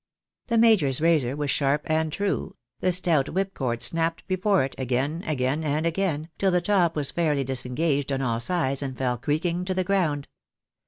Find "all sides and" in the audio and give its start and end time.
8.23-8.97